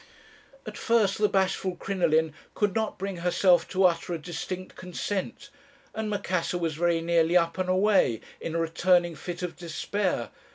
[0.65, 5.51] At first the bashful Crinoline could not bring herself to utter a distinct consent,
[5.93, 10.31] and Macassar was very nearly up and away, in a returning fit of despair.